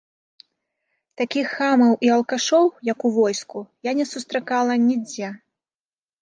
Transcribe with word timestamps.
Такіх 1.19 1.51
хамаў 1.57 1.93
і 2.07 2.11
алкашоў, 2.15 2.65
як 2.91 2.99
у 3.11 3.11
войску, 3.19 3.59
я 3.89 3.95
не 4.01 4.05
сустракала 4.15 4.81
нідзе! 4.89 5.29